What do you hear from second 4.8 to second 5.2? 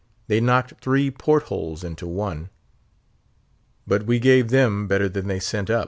better